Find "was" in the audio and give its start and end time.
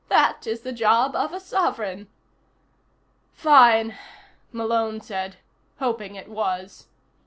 6.27-6.87